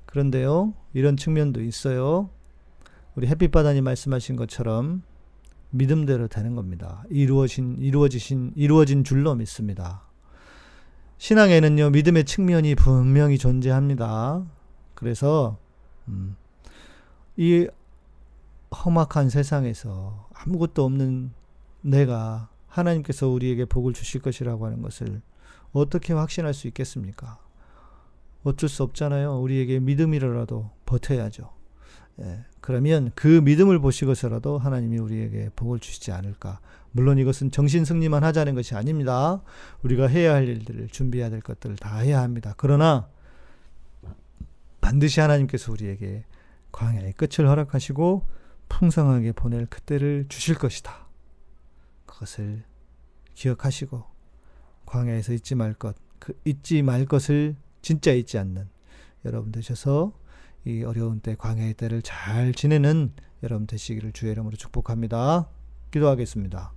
[0.05, 2.29] 그런데요, 이런 측면도 있어요.
[3.15, 5.03] 우리 햇빛바다님 말씀하신 것처럼
[5.69, 7.03] 믿음대로 되는 겁니다.
[7.09, 10.03] 이루어진, 이루어지신, 이루어진 줄로 믿습니다.
[11.17, 14.45] 신앙에는요, 믿음의 측면이 분명히 존재합니다.
[14.93, 15.57] 그래서,
[16.07, 16.35] 음,
[17.35, 17.67] 이
[18.73, 21.31] 험악한 세상에서 아무것도 없는
[21.81, 25.21] 내가 하나님께서 우리에게 복을 주실 것이라고 하는 것을
[25.71, 27.39] 어떻게 확신할 수 있겠습니까?
[28.43, 29.39] 어쩔 수 없잖아요.
[29.39, 31.53] 우리에게 믿음이라도 버텨야죠.
[32.21, 36.59] 예, 그러면 그 믿음을 보시고서라도 하나님이 우리에게 복을 주시지 않을까.
[36.91, 39.43] 물론 이것은 정신 승리만 하자는 것이 아닙니다.
[39.83, 42.55] 우리가 해야 할 일들을 준비해야 될 것들을 다 해야 합니다.
[42.57, 43.07] 그러나
[44.81, 46.23] 반드시 하나님께서 우리에게
[46.71, 48.27] 광야의 끝을 허락하시고
[48.69, 51.07] 풍성하게 보낼 그때를 주실 것이다.
[52.05, 52.63] 그것을
[53.35, 54.16] 기억하시고
[54.87, 58.67] 광야에서 잊지 말 것, 그 잊지 말 것을 진짜 잊지 않는
[59.25, 60.13] 여러분 되셔서
[60.65, 65.47] 이 어려운 때 광야의 때를 잘 지내는 여러분 되시기를 주의 이름으로 축복합니다.
[65.91, 66.71] 기도하겠습니다.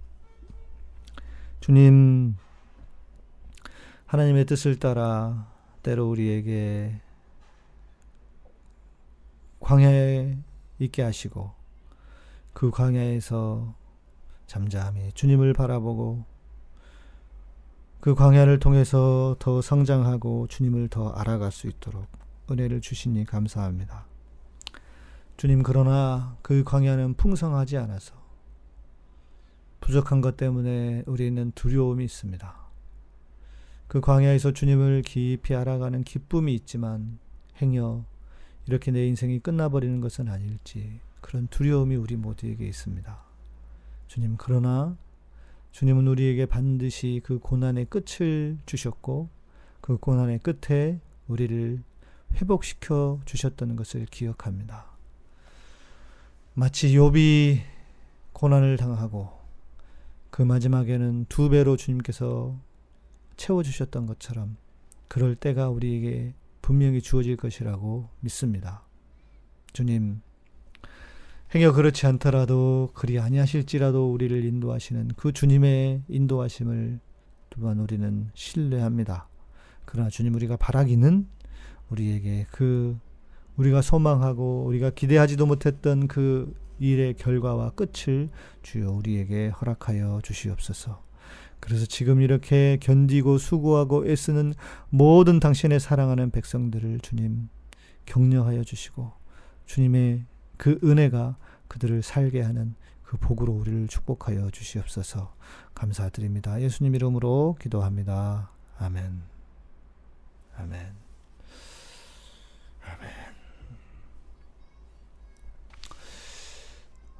[1.61, 2.37] 주님,
[4.07, 7.01] 하나님의 뜻을 따라 때로 우리에게
[9.61, 10.37] 광야에
[10.81, 11.53] 있게 하시고
[12.53, 13.75] 그 광야에서
[14.47, 16.25] 잠잠히 주님을 바라보고
[18.01, 22.07] 그 광야를 통해서 더 성장하고 주님을 더 알아갈 수 있도록
[22.51, 24.07] 은혜를 주시니 감사합니다.
[25.37, 28.15] 주님, 그러나 그 광야는 풍성하지 않아서
[29.83, 32.55] 부족한 것 때문에 우리는 두려움이 있습니다.
[33.87, 37.19] 그 광야에서 주님을 깊이 알아가는 기쁨이 있지만
[37.61, 38.05] 행여
[38.67, 43.19] 이렇게 내 인생이 끝나버리는 것은 아닐지 그런 두려움이 우리 모두에게 있습니다.
[44.09, 44.97] 주님, 그러나
[45.73, 49.29] 주님은 우리에게 반드시 그 고난의 끝을 주셨고
[49.81, 51.83] 그 고난의 끝에 우리를
[52.35, 54.87] 회복시켜 주셨던 것을 기억합니다.
[56.55, 57.61] 마치 욥이
[58.33, 59.31] 고난을 당하고
[60.31, 62.57] 그 마지막에는 두 배로 주님께서
[63.37, 64.57] 채워 주셨던 것처럼
[65.09, 68.83] 그럴 때가 우리에게 분명히 주어질 것이라고 믿습니다.
[69.73, 70.21] 주님
[71.53, 77.01] 행여 그렇지 않더라도 그리 아니하실지라도 우리를 인도하시는 그 주님의 인도하심을
[77.51, 79.29] 또한 우리는 신뢰합니다.
[79.85, 81.27] 그러나 주님 우리가 바라기는
[81.91, 82.97] 우리에게 그
[83.57, 88.31] 우리가 소망하고 우리가 기대하지도 못했던 그 일의 결과와 끝을
[88.63, 91.03] 주여 우리에게 허락하여 주시옵소서.
[91.59, 94.55] 그래서 지금 이렇게 견디고 수고하고 애쓰는
[94.89, 97.49] 모든 당신의 사랑하는 백성들을 주님
[98.07, 99.13] 격려하여 주시고
[99.67, 100.25] 주님의
[100.61, 101.37] 그 은혜가
[101.69, 105.33] 그들을 살게 하는 그 복으로 우리를 축복하여 주시옵소서
[105.75, 106.61] 감사드립니다.
[106.61, 108.51] 예수님 이름으로 기도합니다.
[108.79, 109.23] 아멘.
[110.59, 110.93] 아멘.
[112.85, 113.11] 아멘.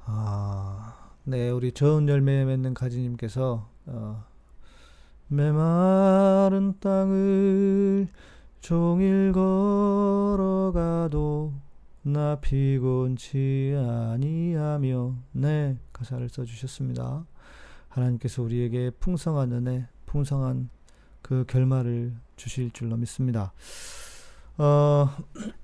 [0.05, 4.23] 아, 네, 우리 좋은 열매 맺는 가지님께서 어,
[5.29, 8.07] 메마른 땅을
[8.59, 9.31] 종일
[10.31, 10.81] 걸어가도
[12.03, 17.27] 나 피곤치 아니하며 네 가사를 써주셨습니다.
[17.89, 20.71] 하나님께서 우리에게 풍성한 은혜, 풍성한
[21.21, 23.53] 그 결말을 주실 줄로 믿습니다.
[24.57, 25.09] 어,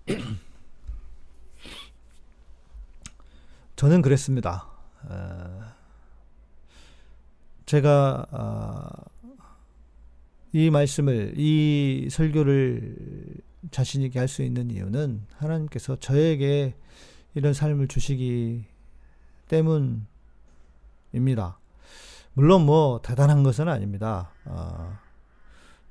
[3.75, 4.67] 저는 그랬습니다.
[5.09, 5.63] 어,
[7.65, 8.89] 제가 아,
[10.53, 16.75] 이 말씀을 이 설교를 자신 있게 할 수 있는 이유는 하나님께서 저에게
[17.33, 18.65] 이런 삶을 주시기
[19.47, 20.07] 때문입니다.
[22.33, 24.31] 물론 뭐 대단한 것은 아닙니다.
[24.45, 24.99] 아,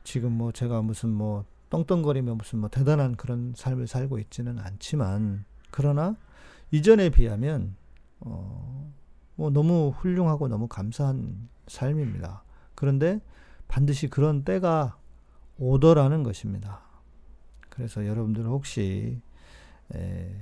[0.05, 6.17] 지금 뭐 제가 무슨 뭐 떵떵거리며 무슨 뭐 대단한 그런 삶을 살고 있지는 않지만 그러나
[6.71, 7.75] 이전에 비하면
[8.21, 8.93] 어,
[9.35, 12.45] 뭐 너무 훌륭하고 너무 감사한 삶입니다.
[12.75, 13.21] 그런데
[13.69, 14.97] 반드시 그런 때가
[15.59, 16.86] 오더라는 것입니다.
[17.77, 19.21] 그래서 여러분들 혹시
[19.95, 20.35] 에,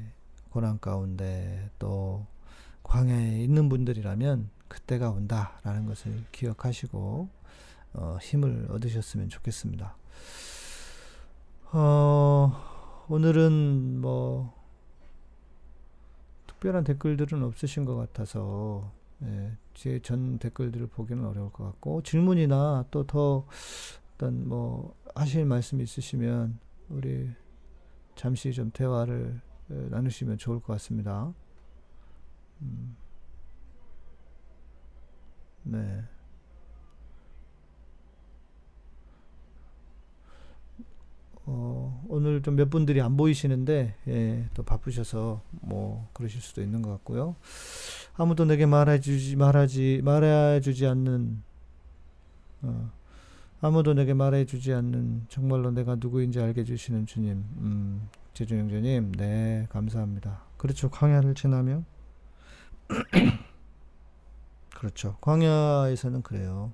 [0.50, 2.24] 고난 가운데 또
[2.84, 7.28] 광야에 있는 분들이라면 그때가 온다라는 것을 기억하시고
[7.94, 9.96] 어, 힘을 얻으셨으면 좋겠습니다.
[11.72, 14.54] 어, 오늘은 뭐
[16.46, 18.92] 특별한 댓글들은 없으신 것 같아서
[19.24, 23.44] 예, 제전 댓글들을 보기는 어려울 것 같고 질문이나 또 더
[24.14, 27.30] 어떤 뭐 하실 말씀 있으시면 우리
[28.16, 31.32] 잠시 좀 대화를 나누시면 좋을 것 같습니다.
[32.62, 32.96] 음.
[35.64, 36.04] 네.
[41.46, 46.90] 어, 오늘 좀 몇 분들이 안 보이시는데, 예, 또 바쁘셔서 뭐, 그러실 수도 있는 것
[46.90, 47.36] 같고요.
[48.14, 51.42] 아무도 내게 말해주지, 말하지, 말해주지 않는,
[52.62, 52.90] 어,
[53.64, 60.42] 아무도 내게 말해주지 않는 정말로 내가 누구인지 알게 해주시는 주님, 음, 제주영재님, 네, 감사합니다.
[60.58, 60.90] 그렇죠.
[60.90, 61.82] 광야를 지나며.
[64.76, 65.16] 그렇죠.
[65.22, 66.72] 광야에서는 그래요.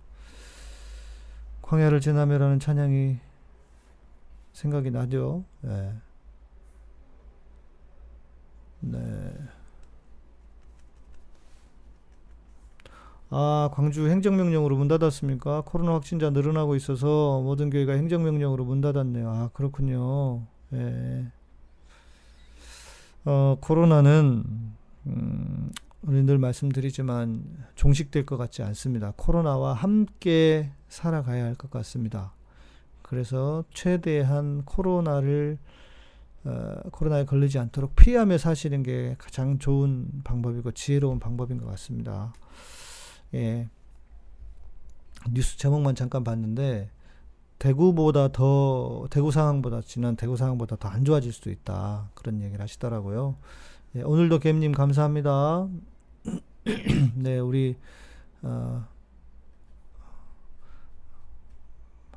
[1.62, 3.18] 광야를 지나며라는 찬양이
[4.52, 5.44] 생각이 나죠.
[5.60, 5.94] 네.
[8.80, 9.32] 네.
[13.30, 15.62] 아, 광주 행정명령으로 문 닫았습니까?
[15.64, 19.28] 코로나 확진자 늘어나고 있어서 모든 교회가 행정명령으로 문 닫았네요.
[19.30, 20.46] 아, 그렇군요.
[20.72, 21.26] 예.
[23.24, 24.44] 어, 코로나는,
[25.06, 27.44] 음, 우리 늘 말씀드리지만
[27.76, 29.12] 종식될 것 같지 않습니다.
[29.16, 32.32] 코로나와 함께 살아가야 할 것 같습니다.
[33.02, 35.58] 그래서 최대한 코로나를
[36.44, 42.32] 어, 코로나에 걸리지 않도록 피하며 사시는 게 가장 좋은 방법이고 지혜로운 방법인 것 같습니다.
[43.34, 43.68] 예.
[45.30, 46.90] 뉴스 제목만 잠깐 봤는데
[47.58, 53.36] 대구보다 더 대구 상황보다 지난 대구 상황보다 더 안 좋아질 수도 있다 그런 얘기를 하시더라고요.
[53.96, 55.68] 예, 오늘도 겜님 감사합니다.
[57.16, 57.76] 네, 우리
[58.42, 58.86] 어,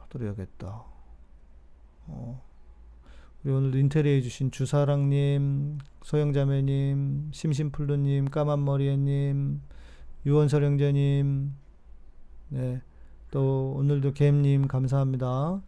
[0.10, 0.84] 들어야겠다.
[2.08, 2.42] 어.
[3.44, 9.62] 우리 오늘 인테리어 해주신 주사랑님, 소영자매님, 심심플루님, 까만머리애님,
[10.26, 11.54] 유원설영재님,
[12.50, 12.82] 네,
[13.32, 15.62] 또 오늘도 겜님 감사합니다.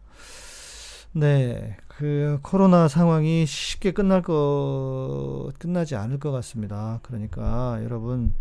[1.12, 7.00] 네, 그 코로나 상황이 쉽게 끝날 거 끝나지 않을 것 같습니다.
[7.02, 8.34] 그러니까 여러분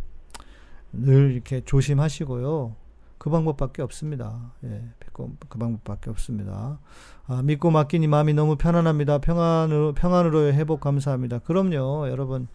[0.92, 2.76] 늘 이렇게 조심하시고요.
[3.18, 4.54] 그 방법밖에 없습니다.
[4.66, 6.80] 예, 그 방법밖에 없습니다.
[7.28, 9.20] 아, 믿고 맡기니 마음이 너무 편안합니다.
[9.20, 11.40] 평안으로, 평안으로의 회복 감사합니다.
[11.40, 12.48] 그럼요, 여러분.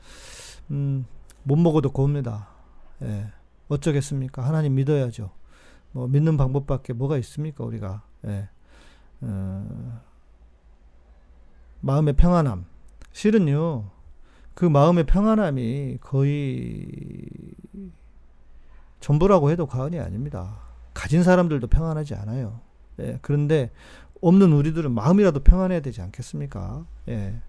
[0.70, 1.06] 음,
[1.42, 2.48] 못 먹어도 고웁니다.
[3.02, 3.32] 예,
[3.70, 4.42] 어쩌겠습니까?
[4.42, 5.30] 하나님 믿어야죠.
[5.92, 8.02] 뭐, 믿는 방법밖에 뭐가 있습니까, 우리가.
[8.26, 8.48] 예,
[9.22, 10.00] 어,
[11.80, 12.66] 마음의 평안함.
[13.12, 13.90] 실은요,
[14.54, 16.86] 그 마음의 평안함이 거의
[19.00, 20.58] 전부라고 해도 과언이 아닙니다.
[20.92, 22.60] 가진 사람들도 평안하지 않아요.
[22.98, 23.70] 예, 그런데
[24.20, 26.84] 없는 우리들은 마음이라도 평안해야 되지 않겠습니까?
[27.08, 27.40] 예.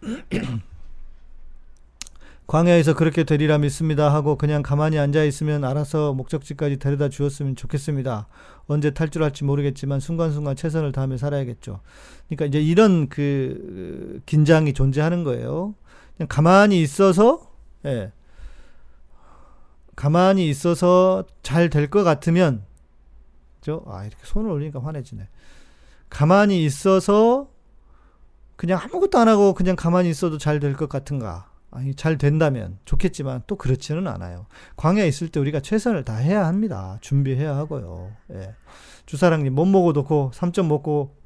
[2.50, 8.26] 광야에서 그렇게 되리라 믿습니다 하고 그냥 가만히 앉아 있으면 알아서 목적지까지 데려다 주었으면 좋겠습니다.
[8.66, 11.78] 언제 탈출할지 모르겠지만 순간순간 최선을 다하며 살아야겠죠.
[12.26, 15.76] 그러니까 이제 이런 그 긴장이 존재하는 거예요.
[16.16, 17.52] 그냥 가만히 있어서
[17.84, 18.10] 예.
[19.94, 22.64] 가만히 있어서 잘 될 것 같으면,
[23.60, 25.28] 저, 아, 이렇게 손을 올리니까 화내지네.
[26.08, 27.48] 가만히 있어서
[28.56, 31.49] 그냥 아무것도 안 하고 그냥 가만히 있어도 잘 될 것 같은가?
[31.70, 34.46] 아니, 잘 된다면 좋겠지만 또 그렇지는 않아요.
[34.76, 36.98] 광야에 있을 때 우리가 최선을 다 해야 합니다.
[37.00, 38.10] 준비해야 하고요.
[38.32, 38.54] 예.
[39.06, 41.16] 주사랑님, 못 먹어도 고 3점 먹고,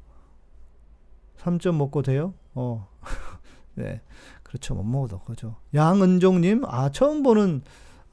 [1.39, 2.33] 3점 먹고 돼요?
[2.53, 2.87] 어.
[3.75, 4.01] 네.
[4.43, 4.73] 그렇죠.
[4.73, 5.57] 못 먹어도 그죠.
[5.73, 7.61] 양은종님, 아, 처음 보는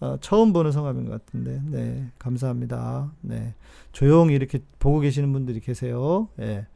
[0.03, 3.12] 어, 처음 보는 성함인 것 같은데, 네, 감사합니다.
[3.20, 3.55] 네,
[3.93, 6.28] 조용히 이렇게 보고 계시는 분들이 계세요.
[6.41, 6.66] 예,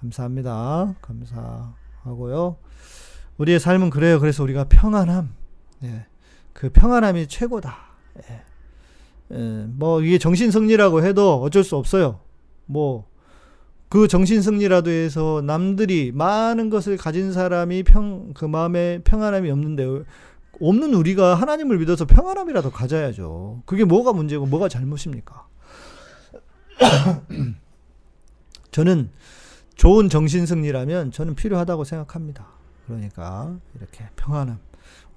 [0.00, 0.94] 감사합니다.
[1.02, 2.56] 감사하고요.
[3.38, 4.20] 우리의 삶은 그래요.
[4.20, 5.34] 그래서 우리가 평안함,
[5.84, 6.06] 예,
[6.52, 7.76] 그 평안함이 최고다.
[8.30, 8.42] 예,
[9.32, 12.20] 예, 뭐 이게 정신 승리라고 해도 어쩔 수 없어요.
[12.66, 13.14] 뭐
[13.94, 20.02] 그 정신 승리라도 해서 남들이 많은 것을 가진 사람이 평 그 마음에 평안함이 없는데
[20.60, 23.62] 없는 우리가 하나님을 믿어서 평안함이라도 가져야죠.
[23.66, 25.46] 그게 뭐가 문제고 뭐가 잘못입니까?
[28.72, 29.10] 저는
[29.76, 32.48] 좋은 정신 승리라면 저는 필요하다고 생각합니다.
[32.86, 34.58] 그러니까 이렇게 평안함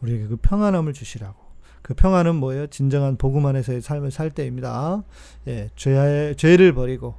[0.02, 1.48] 우리에게 그 평안함을 주시라고.
[1.82, 2.68] 그 평안은 뭐예요?
[2.68, 5.04] 진정한 복음 안에서의 삶을 살 때입니다.
[5.48, 7.16] 예, 죄 죄를 버리고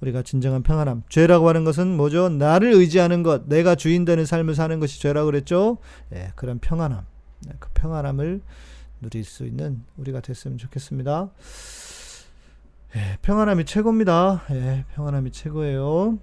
[0.00, 1.04] 우리가 진정한 평안함.
[1.08, 2.28] 죄라고 하는 것은 뭐죠?
[2.28, 5.78] 나를 의지하는 것, 내가 주인 되는 삶을 사는 것이 죄라고 그랬죠?
[6.12, 7.04] 예, 그런 평안함.
[7.46, 8.42] 네, 그 평안함을
[9.00, 11.30] 누릴 수 있는 우리가 됐으면 좋겠습니다.
[12.96, 14.44] 예, 평안함이 최고입니다.
[14.50, 16.18] 예, 평안함이 최고예요.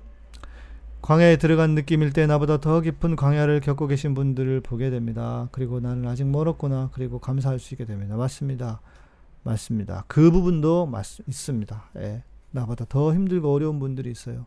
[1.02, 5.48] 광야에 들어간 느낌일 때 나보다 더 깊은 광야를 겪고 계신 분들을 보게 됩니다.
[5.52, 6.90] 그리고 나는 아직 멀었구나.
[6.94, 8.16] 그리고 감사할 수 있게 됩니다.
[8.16, 8.82] 맞습니다.
[9.44, 10.04] 맞습니다.
[10.08, 11.90] 그 부분도 맞, 있습니다.
[11.98, 12.24] 예.
[12.52, 14.46] 나보다 더 힘들고 어려운 분들이 있어요.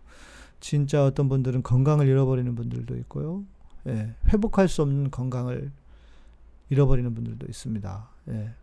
[0.61, 3.45] 진짜 어떤 분들은 건강을 잃어버리는 분들도 있고요.
[3.89, 4.15] 예.
[4.29, 5.73] 회복할 수 없는 건강을
[6.69, 8.09] 잃어버리는 분들도 있습니다.
[8.29, 8.55] 예.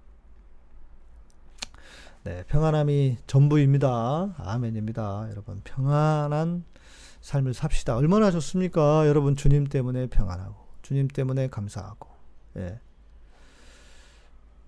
[2.24, 4.36] 네, 평안함이 전부입니다.
[4.38, 5.28] 아멘입니다.
[5.32, 6.64] 여러분, 평안한
[7.22, 7.98] 삶을 삽시다.
[7.98, 9.08] 얼마나 좋습니까?
[9.08, 12.10] 여러분 주님 때문에 평안하고 주님 때문에 감사하고.
[12.58, 12.80] 예.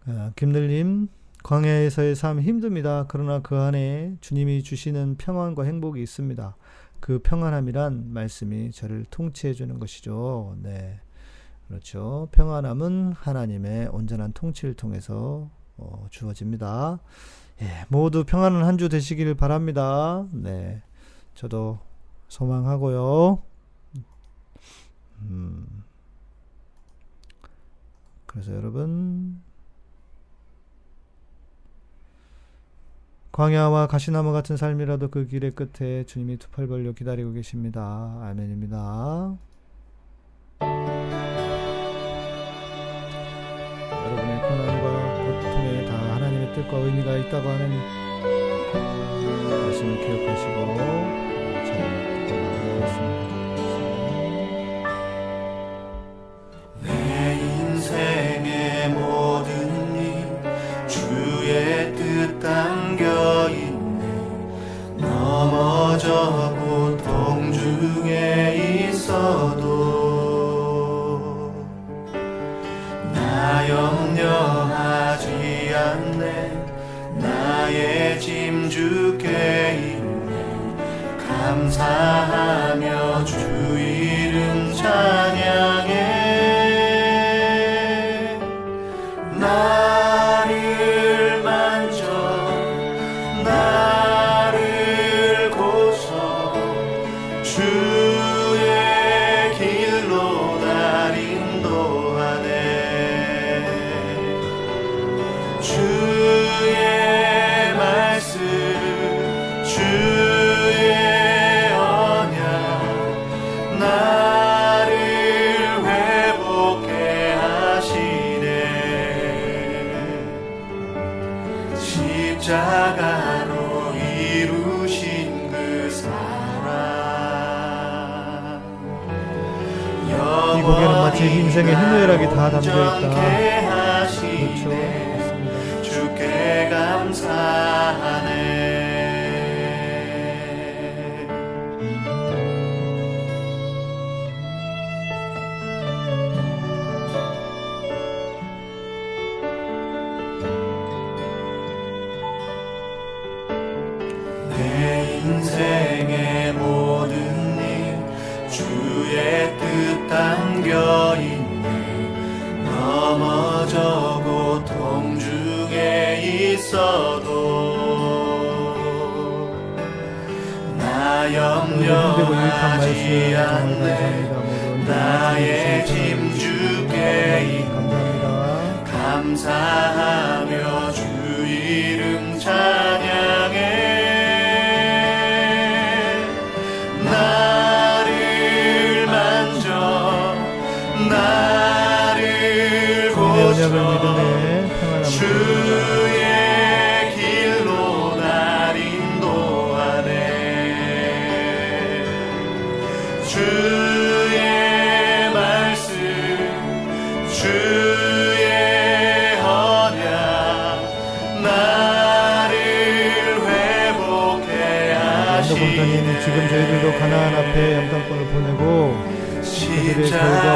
[0.07, 1.09] 아, 김늘님
[1.43, 3.05] 광야에서의 삶 힘듭니다.
[3.07, 6.55] 그러나 그 안에 주님이 주시는 평안과 행복이 있습니다.
[6.99, 10.55] 그 평안함이란 말씀이 저를 통치해 주는 것이죠.
[10.61, 10.99] 네.
[11.67, 12.27] 그렇죠.
[12.31, 16.99] 평안함은 하나님의 온전한 통치를 통해서 어, 주어집니다.
[17.61, 20.25] 예, 모두 평안한 한 주 되시기를 바랍니다.
[20.31, 20.83] 네.
[21.33, 21.79] 저도
[22.31, 23.43] 소망하고요.
[25.23, 25.83] 음.
[28.25, 29.41] 그래서 여러분
[33.33, 38.17] 광야와 가시나무 같은 삶이라도 그 길의 끝에 주님이 두 팔 벌려 기다리고 계십니다.
[38.21, 39.37] 아멘입니다.
[43.91, 47.69] 여러분의 고난과 고통에 다 하나님의 뜻과 의미가 있다고 하는
[49.49, 51.30] 말씀을 기억하시고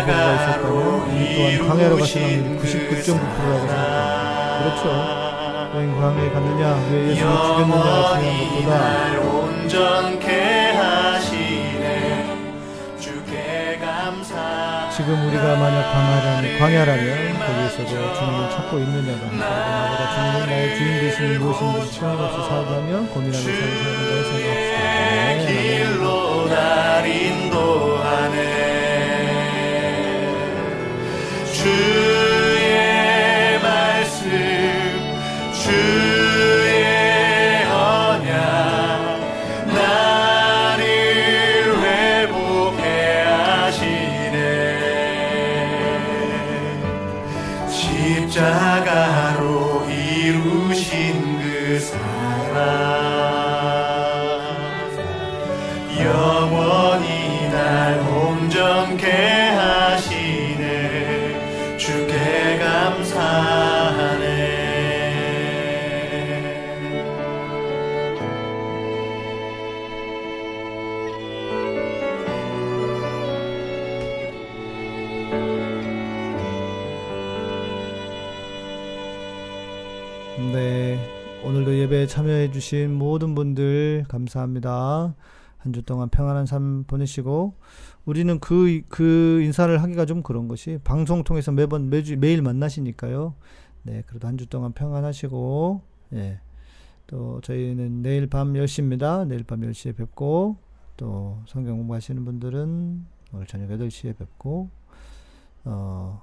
[0.03, 4.59] 결과 보고가 있었다면 이 또한 광야로 확률이 99.9%라고 생각합니다.
[4.59, 4.83] 그렇죠.
[5.75, 8.71] 왜 광야에 갔느냐, 왜 예수를 죽였느냐가 중요한 것보다
[14.95, 21.99] 지금 우리가 만약 광야라면, 광야라면 거기에서도 주님을 찾고 있느냐가 나보다 주님은 나의 주인 되심이 무엇인지
[21.99, 24.79] 틀림없이 살다면 고민하며 사는 사람이라고 생각합시다.
[24.79, 25.35] 네,
[26.99, 27.94] 아멘.
[31.65, 32.14] 주
[80.37, 80.99] 네,
[81.45, 85.15] 오늘도 예배에 참여해주신 모든 분들 감사합니다.
[85.57, 87.55] 한 주 동안 평안한 삶 보내시고
[88.05, 93.33] 우리는 그, 그 인사를 하기가 좀 그런 것이 방송 통해서 매번 매주 매일 만나시니까요.
[93.83, 95.81] 네, 그래도 한 주 동안 평안하시고
[96.13, 96.39] 예.
[97.07, 99.25] 또 저희는 내일 밤 10시입니다.
[99.27, 100.57] 내일 밤 10시에 뵙고
[100.97, 104.69] 또 성경 공부하시는 분들은 오늘 저녁 8시에 뵙고
[105.65, 106.21] 어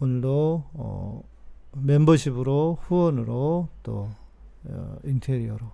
[0.00, 1.22] 오늘도 어
[1.76, 4.08] 멤버십으로 후원으로 또
[4.64, 5.66] 어, 인테리어로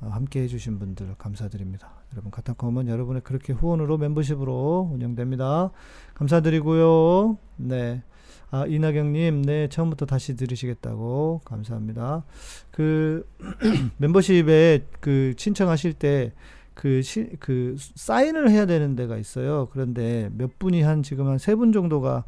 [0.00, 1.90] 어, 함께 해주신 분들 감사드립니다.
[2.12, 5.70] 여러분 카타콤은 여러분의 그렇게 후원으로 멤버십으로 운영됩니다.
[6.14, 7.36] 감사드리고요.
[7.56, 8.02] 네.
[8.50, 12.24] 아, 이나경님, 네, 처음부터 다시 들으시겠다고 감사합니다.
[12.70, 13.28] 그
[13.98, 16.32] 멤버십에 그 신청하실 때
[16.72, 19.68] 그, 시, 그, 사인을 해야 되는 데가 있어요.
[19.72, 22.24] 그런데 몇 분이 한 지금 한 세 분 정도가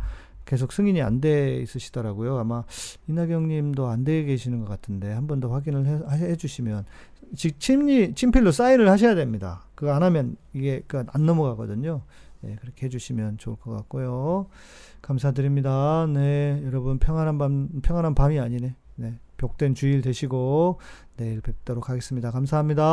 [0.51, 2.37] 계속 승인이 안 돼 있으시더라고요.
[2.39, 2.65] 아마
[3.07, 6.87] 이나경 님도 안 돼 계시는 것 같은데 한 번 더 확인을 해, 해 주시면
[7.37, 9.63] 즉 친리 친필로 사인을 하셔야 됩니다.
[9.77, 12.03] 그거 안 하면 이게 그안 넘어가거든요.
[12.41, 14.47] 네, 그렇게 해 주시면 좋을 것 같고요.
[15.03, 16.07] 감사드립니다.
[16.13, 18.75] 네, 여러분 평안한 밤 평안한 밤이 아니네.
[18.97, 19.19] 네.
[19.37, 20.81] 복된 주일 되시고
[21.17, 22.33] 내일 뵙도록 하겠습니다.
[22.33, 22.91] 감사합니다.